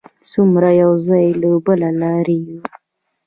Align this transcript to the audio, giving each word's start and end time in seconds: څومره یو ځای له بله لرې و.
څومره 0.31 0.69
یو 0.81 0.91
ځای 1.07 1.25
له 1.41 1.49
بله 1.65 1.89
لرې 2.01 2.39
و. 2.45 2.47